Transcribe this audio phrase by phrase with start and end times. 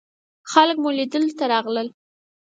[0.51, 1.87] خلک مو لیدلو ته راغلل.